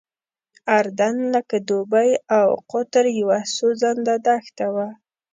[0.77, 4.87] اردن لکه دوبۍ او قطر یوه سوځنده دښته وه.